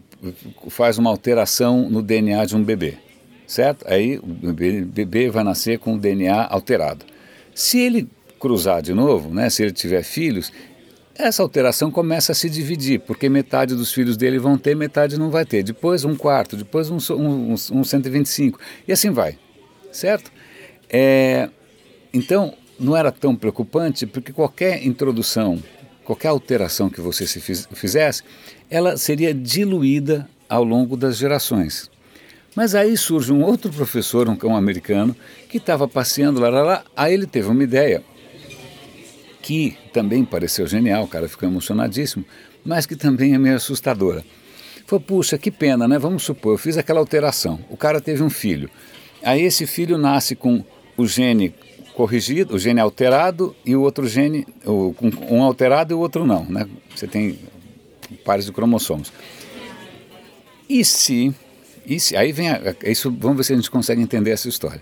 faz 0.68 0.98
uma 0.98 1.10
alteração 1.10 1.88
no 1.88 2.02
DNA 2.02 2.44
de 2.46 2.56
um 2.56 2.64
bebê, 2.64 2.98
certo? 3.46 3.86
Aí 3.86 4.18
o 4.18 4.26
bebê, 4.26 5.30
vai 5.30 5.44
nascer 5.44 5.78
com 5.78 5.94
o 5.94 5.98
DNA 5.98 6.48
alterado. 6.50 7.04
Se 7.54 7.78
ele 7.78 8.08
cruzar 8.40 8.82
de 8.82 8.92
novo, 8.92 9.32
né, 9.32 9.48
se 9.50 9.62
ele 9.62 9.70
tiver 9.70 10.02
filhos, 10.02 10.50
essa 11.14 11.44
alteração 11.44 11.92
começa 11.92 12.32
a 12.32 12.34
se 12.34 12.50
dividir, 12.50 12.98
porque 13.00 13.28
metade 13.28 13.76
dos 13.76 13.92
filhos 13.92 14.16
dele 14.16 14.38
vão 14.38 14.58
ter, 14.58 14.74
metade 14.74 15.16
não 15.16 15.30
vai 15.30 15.44
ter. 15.44 15.62
Depois 15.62 16.04
um 16.04 16.16
quarto, 16.16 16.56
depois 16.56 16.90
um, 16.90 16.98
um, 17.14 17.52
um 17.52 17.84
125, 17.84 18.58
e 18.88 18.92
assim 18.92 19.10
vai, 19.10 19.38
certo? 19.92 20.32
É, 20.90 21.48
então, 22.12 22.54
não 22.78 22.96
era 22.96 23.12
tão 23.12 23.34
preocupante, 23.36 24.06
porque 24.06 24.32
qualquer 24.32 24.84
introdução, 24.84 25.62
qualquer 26.04 26.28
alteração 26.28 26.90
que 26.90 27.00
você 27.00 27.26
se 27.26 27.40
fiz, 27.40 27.68
fizesse, 27.72 28.22
ela 28.70 28.96
seria 28.96 29.32
diluída 29.32 30.28
ao 30.48 30.64
longo 30.64 30.96
das 30.96 31.16
gerações. 31.16 31.90
Mas 32.54 32.74
aí 32.74 32.96
surge 32.96 33.32
um 33.32 33.42
outro 33.42 33.72
professor, 33.72 34.28
um, 34.28 34.36
um 34.44 34.56
americano, 34.56 35.14
que 35.48 35.58
estava 35.58 35.88
passeando 35.88 36.40
lá, 36.40 36.48
lá, 36.48 36.62
lá, 36.62 36.84
aí 36.96 37.14
ele 37.14 37.26
teve 37.26 37.48
uma 37.48 37.62
ideia 37.62 38.02
que 39.42 39.76
também 39.92 40.24
pareceu 40.24 40.66
genial, 40.66 41.04
o 41.04 41.08
cara 41.08 41.28
ficou 41.28 41.48
emocionadíssimo, 41.48 42.24
mas 42.64 42.86
que 42.86 42.96
também 42.96 43.34
é 43.34 43.38
meio 43.38 43.56
assustadora. 43.56 44.24
Falou, 44.86 45.04
puxa, 45.04 45.36
que 45.36 45.50
pena, 45.50 45.88
né? 45.88 45.98
Vamos 45.98 46.22
supor, 46.22 46.54
eu 46.54 46.58
fiz 46.58 46.78
aquela 46.78 47.00
alteração, 47.00 47.58
o 47.68 47.76
cara 47.76 48.00
teve 48.00 48.22
um 48.22 48.30
filho. 48.30 48.70
Aí 49.22 49.42
esse 49.42 49.66
filho 49.66 49.98
nasce 49.98 50.36
com 50.36 50.64
o 50.96 51.06
gene 51.06 51.54
corrigido, 51.94 52.56
o 52.56 52.58
gene 52.58 52.80
alterado 52.80 53.54
e 53.64 53.74
o 53.76 53.82
outro 53.82 54.06
gene, 54.06 54.46
um 55.30 55.42
alterado 55.42 55.92
e 55.92 55.94
o 55.94 55.98
outro 55.98 56.26
não, 56.26 56.44
né? 56.44 56.68
Você 56.94 57.06
tem 57.06 57.38
pares 58.24 58.46
de 58.46 58.52
cromossomos. 58.52 59.12
E 60.68 60.84
se, 60.84 61.34
e 61.86 62.00
se 62.00 62.16
aí 62.16 62.32
vem 62.32 62.50
a, 62.50 62.74
isso, 62.84 63.10
vamos 63.10 63.36
ver 63.36 63.44
se 63.44 63.52
a 63.52 63.56
gente 63.56 63.70
consegue 63.70 64.00
entender 64.00 64.30
essa 64.30 64.48
história 64.48 64.80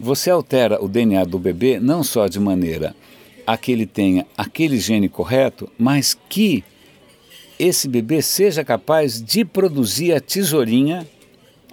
você 0.00 0.30
altera 0.30 0.82
o 0.82 0.88
DNA 0.88 1.24
do 1.24 1.38
bebê 1.38 1.80
não 1.80 2.04
só 2.04 2.28
de 2.28 2.38
maneira 2.38 2.94
a 3.46 3.56
que 3.56 3.72
ele 3.72 3.86
tenha 3.86 4.26
aquele 4.36 4.78
gene 4.78 5.08
correto, 5.08 5.68
mas 5.78 6.16
que 6.28 6.62
esse 7.58 7.88
bebê 7.88 8.22
seja 8.22 8.62
capaz 8.62 9.20
de 9.20 9.44
produzir 9.44 10.12
a 10.12 10.20
tesourinha, 10.20 11.06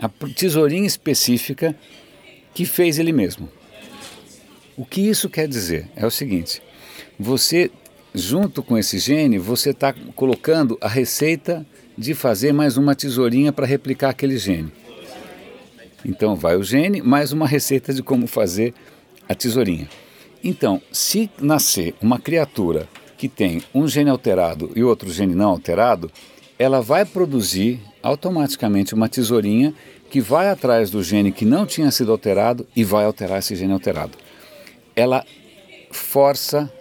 a 0.01 0.09
tesourinha 0.09 0.87
específica 0.87 1.75
que 2.55 2.65
fez 2.65 2.97
ele 2.97 3.11
mesmo. 3.11 3.49
O 4.77 4.85
que 4.85 5.01
isso 5.01 5.29
quer 5.29 5.47
dizer? 5.47 5.89
É 5.95 6.05
o 6.05 6.09
seguinte: 6.09 6.63
você, 7.19 7.69
junto 8.13 8.63
com 8.63 8.77
esse 8.77 8.97
gene, 8.97 9.37
você 9.37 9.69
está 9.71 9.93
colocando 10.15 10.77
a 10.81 10.87
receita 10.87 11.65
de 11.97 12.15
fazer 12.15 12.53
mais 12.53 12.77
uma 12.77 12.95
tesourinha 12.95 13.51
para 13.51 13.65
replicar 13.65 14.09
aquele 14.09 14.37
gene. 14.37 14.71
Então 16.03 16.35
vai 16.35 16.55
o 16.55 16.63
gene 16.63 17.01
mais 17.01 17.31
uma 17.31 17.47
receita 17.47 17.93
de 17.93 18.01
como 18.01 18.25
fazer 18.25 18.73
a 19.27 19.35
tesourinha. 19.35 19.89
Então, 20.43 20.81
se 20.91 21.29
nascer 21.41 21.93
uma 22.01 22.19
criatura 22.19 22.87
que 23.17 23.27
tem 23.27 23.63
um 23.73 23.87
gene 23.87 24.09
alterado 24.09 24.71
e 24.75 24.83
outro 24.83 25.11
gene 25.11 25.33
não 25.33 25.49
alterado, 25.49 26.11
ela 26.59 26.81
vai 26.81 27.03
produzir 27.03 27.81
automaticamente 28.03 28.93
uma 28.93 29.09
tesourinha 29.09 29.73
que 30.09 30.21
vai 30.21 30.49
atrás 30.49 30.89
do 30.89 31.03
gene 31.03 31.31
que 31.31 31.45
não 31.45 31.65
tinha 31.65 31.91
sido 31.91 32.11
alterado 32.11 32.67
e 32.75 32.83
vai 32.83 33.05
alterar 33.05 33.39
esse 33.39 33.55
gene 33.55 33.73
alterado. 33.73 34.17
Ela 34.95 35.25
força 35.91 36.71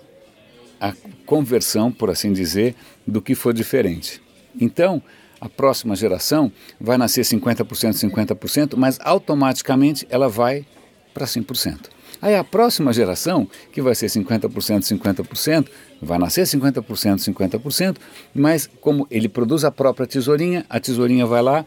a 0.80 0.92
conversão, 1.24 1.90
por 1.90 2.10
assim 2.10 2.32
dizer, 2.32 2.74
do 3.06 3.22
que 3.22 3.34
for 3.34 3.52
diferente. 3.52 4.20
Então, 4.60 5.02
a 5.40 5.48
próxima 5.48 5.96
geração 5.96 6.50
vai 6.80 6.96
nascer 6.96 7.22
50%, 7.22 7.66
50%, 7.66 8.76
mas 8.76 8.98
automaticamente 9.02 10.06
ela 10.10 10.28
vai 10.28 10.64
para 11.12 11.26
100%. 11.26 11.90
Aí 12.22 12.34
a 12.34 12.42
próxima 12.42 12.92
geração, 12.92 13.46
que 13.72 13.82
vai 13.82 13.94
ser 13.94 14.06
50%, 14.06 14.48
50%, 14.48 15.68
vai 16.00 16.18
nascer 16.18 16.44
50%, 16.44 16.82
50%, 16.82 17.96
mas 18.34 18.68
como 18.80 19.06
ele 19.10 19.28
produz 19.28 19.64
a 19.64 19.70
própria 19.70 20.06
tesourinha, 20.06 20.64
a 20.70 20.80
tesourinha 20.80 21.26
vai 21.26 21.42
lá 21.42 21.66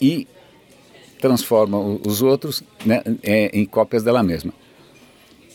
e 0.00 0.26
transforma 1.18 1.78
os 1.78 2.22
outros 2.22 2.62
né, 2.84 3.02
é, 3.22 3.50
em 3.52 3.64
cópias 3.64 4.02
dela 4.02 4.22
mesma. 4.22 4.52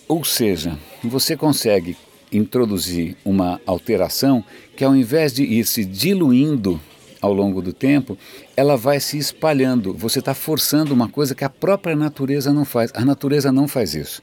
Ou 0.08 0.24
seja, 0.24 0.78
você 1.04 1.36
consegue 1.36 1.98
introduzir 2.32 3.16
uma 3.24 3.62
alteração 3.66 4.44
que 4.76 4.84
ao 4.84 4.96
invés 4.96 5.34
de 5.34 5.44
ir 5.44 5.66
se 5.66 5.86
diluindo 5.86 6.80
ao 7.22 7.32
longo 7.32 7.62
do 7.62 7.72
tempo, 7.72 8.18
ela 8.58 8.76
vai 8.76 9.00
se 9.00 9.18
espalhando. 9.18 9.94
Você 9.94 10.20
está 10.20 10.34
forçando 10.34 10.94
uma 10.94 11.08
coisa 11.08 11.34
que 11.34 11.46
a 11.46 11.50
própria 11.50 11.96
natureza 11.96 12.52
não 12.52 12.66
faz. 12.66 12.92
A 12.94 13.06
natureza 13.06 13.50
não 13.50 13.66
faz 13.66 13.96
isso. 13.96 14.22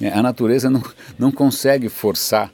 É, 0.00 0.08
a 0.08 0.20
natureza 0.20 0.68
não, 0.68 0.82
não 1.16 1.30
consegue 1.30 1.88
forçar 1.88 2.52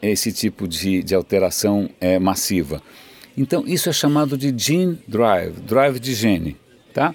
esse 0.00 0.32
tipo 0.32 0.66
de, 0.66 1.02
de 1.02 1.14
alteração 1.14 1.90
é, 2.00 2.18
massiva. 2.18 2.80
Então, 3.36 3.64
isso 3.66 3.88
é 3.88 3.92
chamado 3.92 4.38
de 4.38 4.54
gene 4.56 4.98
drive, 5.06 5.60
drive 5.60 5.98
de 5.98 6.14
gene. 6.14 6.56
Tá? 6.94 7.14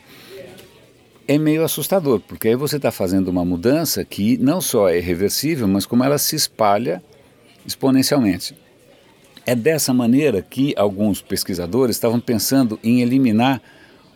É 1.25 1.37
meio 1.37 1.63
assustador, 1.63 2.19
porque 2.19 2.49
aí 2.49 2.55
você 2.55 2.75
está 2.75 2.91
fazendo 2.91 3.29
uma 3.29 3.45
mudança 3.45 4.03
que 4.03 4.37
não 4.37 4.59
só 4.59 4.89
é 4.89 4.97
irreversível, 4.97 5.67
mas 5.67 5.85
como 5.85 6.03
ela 6.03 6.17
se 6.17 6.35
espalha 6.35 7.01
exponencialmente. 7.65 8.55
É 9.45 9.55
dessa 9.55 9.93
maneira 9.93 10.41
que 10.41 10.73
alguns 10.77 11.21
pesquisadores 11.21 11.95
estavam 11.95 12.19
pensando 12.19 12.77
em 12.83 13.01
eliminar 13.01 13.61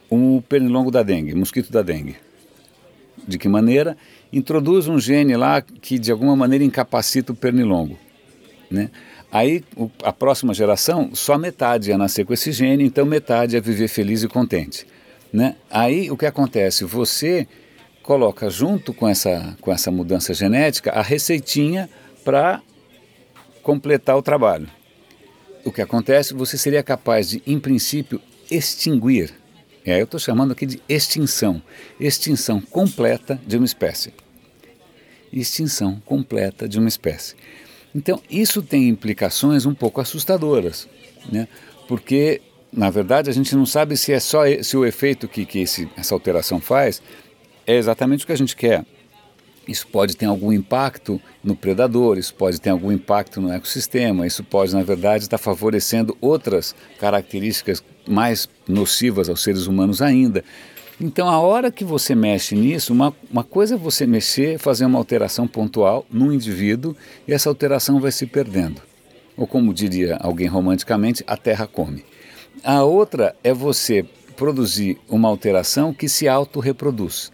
o 0.10 0.42
pernilongo 0.50 0.92
da 0.92 1.02
dengue, 1.02 1.34
o 1.34 1.38
mosquito 1.38 1.72
da 1.72 1.82
dengue. 1.82 2.16
De 3.26 3.38
que 3.38 3.48
maneira? 3.48 3.98
Introduz 4.32 4.88
um 4.88 5.00
gene 5.00 5.36
lá 5.36 5.62
que 5.62 5.98
de 5.98 6.12
alguma 6.12 6.36
maneira 6.36 6.64
incapacita 6.64 7.32
o 7.32 7.36
pernilongo. 7.36 7.98
Né? 8.70 8.90
Aí 9.32 9.64
a 10.04 10.12
próxima 10.12 10.54
geração, 10.54 11.12
só 11.14 11.38
metade 11.38 11.90
ia 11.90 11.98
nascer 11.98 12.26
com 12.26 12.34
esse 12.34 12.52
gene, 12.52 12.84
então 12.84 13.06
metade 13.06 13.56
ia 13.56 13.62
viver 13.62 13.88
feliz 13.88 14.24
e 14.24 14.28
contente. 14.28 14.86
Né? 15.38 15.56
Aí 15.70 16.10
o 16.10 16.18
que 16.18 16.26
acontece? 16.26 16.84
Você 16.84 17.48
coloca 18.02 18.50
junto 18.50 18.94
com 18.94 19.08
essa, 19.08 19.56
com 19.62 19.72
essa 19.72 19.92
mudança 19.92 20.34
genética 20.34 20.92
a 20.92 21.02
receitinha 21.02 21.90
para 22.24 22.62
completar 23.62 24.18
o 24.18 24.22
trabalho 24.22 24.68
o 25.68 25.72
que 25.72 25.82
acontece, 25.82 26.34
você 26.34 26.58
seria 26.58 26.82
capaz 26.82 27.30
de, 27.30 27.44
em 27.46 27.60
princípio, 27.60 28.22
extinguir. 28.50 29.34
É, 29.86 30.00
eu 30.00 30.06
estou 30.06 30.20
chamando 30.20 30.54
aqui 30.54 30.66
de 30.66 30.82
extinção. 30.88 31.62
Extinção 32.00 32.62
completa 32.62 33.40
de 33.46 33.58
uma 33.58 33.66
espécie. 33.66 34.14
Extinção 35.32 36.02
completa 36.06 36.68
de 36.68 36.80
uma 36.80 36.88
espécie. 36.88 37.36
Então, 37.94 38.22
isso 38.30 38.62
tem 38.62 38.88
implicações 38.88 39.66
um 39.66 39.74
pouco 39.74 40.00
assustadoras, 40.00 40.88
né? 41.32 41.48
porque, 41.88 42.42
na 42.72 42.90
verdade, 42.90 43.30
a 43.30 43.34
gente 43.34 43.56
não 43.56 43.66
sabe 43.66 43.96
se 43.98 44.12
é 44.12 44.20
só 44.20 44.44
se 44.62 44.76
o 44.76 44.86
efeito 44.86 45.28
que, 45.28 45.46
que 45.46 45.60
esse, 45.60 45.90
essa 45.98 46.14
alteração 46.14 46.60
faz 46.60 47.02
é 47.66 47.76
exatamente 47.76 48.24
o 48.24 48.28
que 48.28 48.34
a 48.34 48.38
gente 48.38 48.56
quer. 48.56 48.86
Isso 49.68 49.86
pode 49.88 50.16
ter 50.16 50.26
algum 50.26 50.54
impacto 50.54 51.20
no 51.44 51.54
predador, 51.54 52.18
isso 52.18 52.34
pode 52.34 52.60
ter 52.60 52.70
algum 52.70 52.90
impacto 52.90 53.42
no 53.42 53.52
ecossistema, 53.52 54.26
isso 54.26 54.42
pode, 54.42 54.74
na 54.74 54.82
verdade, 54.82 55.26
estar 55.26 55.38
favorecendo 55.38 56.18
outras 56.22 56.74
características 56.98 57.84
mais 58.08 58.48
nocivas 58.66 59.28
aos 59.28 59.44
seres 59.44 59.68
humanos 59.68 60.02
ainda. 60.02 60.44
Então, 61.00 61.30
a 61.30 61.40
hora 61.40 61.70
que 61.70 61.84
você 61.84 62.16
mexe 62.16 62.56
nisso, 62.56 62.94
uma, 62.94 63.14
uma 63.30 63.44
coisa 63.44 63.76
é 63.76 63.78
você 63.78 64.08
mexer, 64.08 64.58
fazer 64.58 64.86
uma 64.86 64.98
alteração 64.98 65.46
pontual 65.48 66.06
num 66.10 66.32
indivíduo 66.32 66.96
e 67.28 67.34
essa 67.34 67.50
alteração 67.50 68.00
vai 68.00 68.12
se 68.12 68.26
perdendo. 68.26 68.82
Ou, 69.36 69.46
como 69.46 69.74
diria 69.74 70.16
alguém 70.16 70.48
romanticamente, 70.48 71.24
a 71.28 71.36
terra 71.36 71.68
come. 71.68 72.04
A 72.64 72.84
outra 72.84 73.36
é 73.44 73.54
você 73.54 74.06
produzir 74.36 74.98
uma 75.10 75.28
alteração 75.28 75.94
que 75.94 76.08
se 76.08 76.28
autorreproduz. 76.28 77.32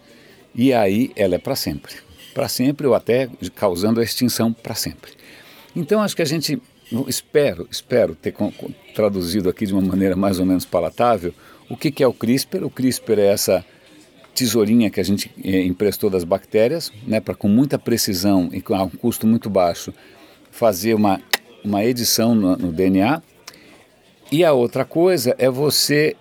E 0.54 0.72
aí 0.72 1.10
ela 1.16 1.34
é 1.34 1.38
para 1.38 1.56
sempre 1.56 2.04
para 2.34 2.48
sempre 2.48 2.86
ou 2.86 2.94
até 2.94 3.30
causando 3.54 4.00
a 4.00 4.02
extinção 4.02 4.52
para 4.52 4.74
sempre. 4.74 5.12
Então 5.74 6.02
acho 6.02 6.16
que 6.16 6.22
a 6.22 6.26
gente 6.26 6.60
espero, 7.06 7.66
espero 7.70 8.14
ter 8.14 8.34
traduzido 8.94 9.48
aqui 9.48 9.64
de 9.64 9.72
uma 9.72 9.80
maneira 9.80 10.16
mais 10.16 10.40
ou 10.40 10.44
menos 10.44 10.64
palatável 10.64 11.32
o 11.70 11.76
que, 11.76 11.90
que 11.90 12.02
é 12.02 12.06
o 12.06 12.12
CRISPR. 12.12 12.64
O 12.64 12.70
CRISPR 12.70 13.20
é 13.20 13.26
essa 13.26 13.64
tesourinha 14.34 14.90
que 14.90 15.00
a 15.00 15.04
gente 15.04 15.30
eh, 15.42 15.62
emprestou 15.62 16.10
das 16.10 16.24
bactérias, 16.24 16.92
né, 17.06 17.20
para 17.20 17.34
com 17.34 17.48
muita 17.48 17.78
precisão 17.78 18.50
e 18.52 18.60
com 18.60 18.74
um 18.74 18.90
custo 18.90 19.26
muito 19.26 19.48
baixo 19.48 19.94
fazer 20.50 20.92
uma, 20.94 21.20
uma 21.64 21.84
edição 21.84 22.34
no, 22.34 22.56
no 22.56 22.72
DNA. 22.72 23.22
E 24.34 24.44
a 24.44 24.52
outra 24.52 24.84
coisa 24.84 25.32
é 25.38 25.48
você 25.48 26.16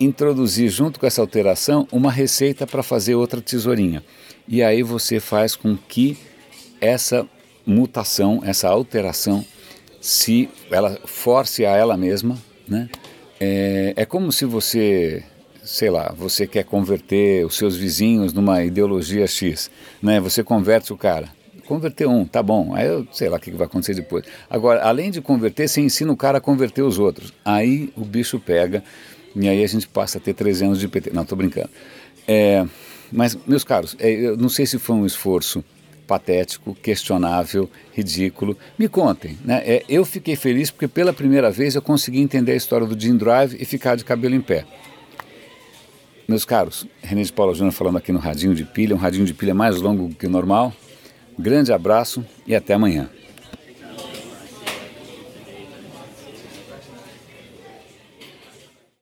introduzir 0.00 0.68
junto 0.68 0.98
com 0.98 1.06
essa 1.06 1.20
alteração 1.20 1.86
uma 1.92 2.10
receita 2.10 2.66
para 2.66 2.82
fazer 2.82 3.14
outra 3.14 3.40
tesourinha. 3.40 4.02
E 4.48 4.64
aí 4.64 4.82
você 4.82 5.20
faz 5.20 5.54
com 5.54 5.76
que 5.76 6.18
essa 6.80 7.24
mutação, 7.64 8.42
essa 8.44 8.68
alteração, 8.68 9.44
se 10.00 10.48
ela 10.72 10.98
force 11.04 11.64
a 11.64 11.70
ela 11.70 11.96
mesma, 11.96 12.36
né? 12.66 12.90
É, 13.38 13.94
é 13.98 14.04
como 14.04 14.32
se 14.32 14.44
você, 14.44 15.22
sei 15.62 15.88
lá, 15.88 16.12
você 16.18 16.48
quer 16.48 16.64
converter 16.64 17.46
os 17.46 17.56
seus 17.56 17.76
vizinhos 17.76 18.32
numa 18.32 18.64
ideologia 18.64 19.28
X, 19.28 19.70
né? 20.02 20.18
Você 20.18 20.42
converte 20.42 20.92
o 20.92 20.96
cara. 20.96 21.28
Converter 21.72 22.06
um, 22.06 22.26
tá 22.26 22.42
bom. 22.42 22.74
Aí 22.74 22.86
eu 22.86 23.08
sei 23.10 23.30
lá 23.30 23.38
o 23.38 23.40
que 23.40 23.50
vai 23.50 23.66
acontecer 23.66 23.94
depois. 23.94 24.26
Agora, 24.50 24.82
além 24.82 25.10
de 25.10 25.22
converter, 25.22 25.66
você 25.66 25.80
ensina 25.80 26.12
o 26.12 26.16
cara 26.18 26.36
a 26.36 26.40
converter 26.40 26.82
os 26.82 26.98
outros. 26.98 27.32
Aí 27.42 27.90
o 27.96 28.04
bicho 28.04 28.38
pega 28.38 28.84
e 29.34 29.48
aí 29.48 29.64
a 29.64 29.66
gente 29.66 29.88
passa 29.88 30.18
a 30.18 30.20
ter 30.20 30.34
13 30.34 30.66
anos 30.66 30.78
de 30.78 30.86
PT. 30.86 31.12
Não, 31.14 31.22
estou 31.22 31.38
brincando. 31.38 31.70
É, 32.28 32.66
mas, 33.10 33.38
meus 33.46 33.64
caros, 33.64 33.96
é, 33.98 34.10
eu 34.10 34.36
não 34.36 34.50
sei 34.50 34.66
se 34.66 34.78
foi 34.78 34.96
um 34.96 35.06
esforço 35.06 35.64
patético, 36.06 36.74
questionável, 36.74 37.70
ridículo. 37.94 38.54
Me 38.78 38.86
contem. 38.86 39.38
Né? 39.42 39.62
É, 39.64 39.82
eu 39.88 40.04
fiquei 40.04 40.36
feliz 40.36 40.70
porque 40.70 40.86
pela 40.86 41.14
primeira 41.14 41.50
vez 41.50 41.74
eu 41.74 41.80
consegui 41.80 42.20
entender 42.20 42.52
a 42.52 42.56
história 42.56 42.86
do 42.86 43.00
Jim 43.00 43.16
Drive 43.16 43.56
e 43.58 43.64
ficar 43.64 43.96
de 43.96 44.04
cabelo 44.04 44.34
em 44.34 44.42
pé. 44.42 44.66
Meus 46.28 46.44
caros, 46.44 46.86
René 47.02 47.22
de 47.22 47.32
Paula 47.32 47.54
Júnior 47.54 47.72
falando 47.72 47.96
aqui 47.96 48.12
no 48.12 48.18
Radinho 48.18 48.54
de 48.54 48.66
Pilha, 48.66 48.94
um 48.94 48.98
radinho 48.98 49.24
de 49.24 49.32
pilha 49.32 49.54
mais 49.54 49.80
longo 49.80 50.14
que 50.14 50.26
o 50.26 50.30
normal. 50.30 50.70
Grande 51.42 51.72
abraço 51.72 52.24
e 52.46 52.54
até 52.54 52.74
amanhã. 52.74 53.10